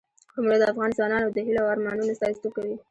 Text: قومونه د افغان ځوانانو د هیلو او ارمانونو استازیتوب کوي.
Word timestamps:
قومونه 0.33 0.57
د 0.59 0.63
افغان 0.71 0.89
ځوانانو 0.97 1.27
د 1.35 1.37
هیلو 1.45 1.61
او 1.63 1.71
ارمانونو 1.73 2.11
استازیتوب 2.13 2.51
کوي. 2.57 2.75